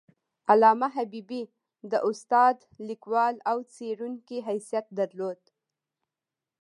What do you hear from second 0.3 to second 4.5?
علامه حبیبي د استاد، لیکوال او څیړونکي